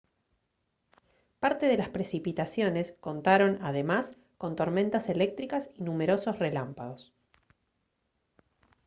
parte 1.37 1.67
de 1.67 1.77
las 1.77 1.89
precipitaciones 1.89 2.95
contaron 3.01 3.59
además 3.61 4.17
con 4.39 4.55
tormentas 4.55 5.09
eléctricas 5.09 5.69
y 5.75 5.83
numerosos 5.83 6.39
relámpagos 6.39 7.13